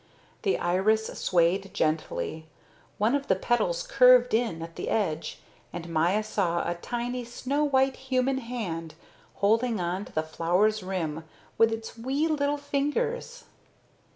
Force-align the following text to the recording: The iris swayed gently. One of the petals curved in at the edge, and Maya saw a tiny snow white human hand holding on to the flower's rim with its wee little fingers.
The 0.41 0.57
iris 0.57 1.05
swayed 1.19 1.75
gently. 1.75 2.47
One 2.97 3.13
of 3.13 3.27
the 3.27 3.35
petals 3.35 3.83
curved 3.85 4.33
in 4.33 4.63
at 4.63 4.75
the 4.75 4.89
edge, 4.89 5.37
and 5.71 5.87
Maya 5.89 6.23
saw 6.23 6.67
a 6.67 6.73
tiny 6.73 7.23
snow 7.23 7.63
white 7.63 7.97
human 7.97 8.39
hand 8.39 8.95
holding 9.35 9.79
on 9.79 10.05
to 10.05 10.11
the 10.11 10.23
flower's 10.23 10.81
rim 10.81 11.23
with 11.59 11.71
its 11.71 11.99
wee 11.99 12.27
little 12.27 12.57
fingers. 12.57 13.43